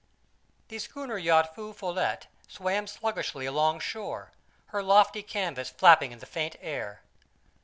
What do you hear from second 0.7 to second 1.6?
schooner yacht